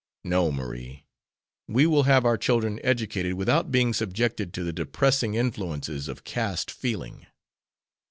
No, 0.23 0.51
Marie, 0.51 1.05
we 1.67 1.85
will 1.85 2.05
have 2.09 2.25
our 2.25 2.35
children 2.35 2.79
educated 2.83 3.35
without 3.35 3.69
being 3.71 3.93
subjected 3.93 4.51
to 4.55 4.63
the 4.63 4.73
depressing 4.73 5.35
influences 5.35 6.07
of 6.07 6.23
caste 6.23 6.71
feeling. 6.71 7.27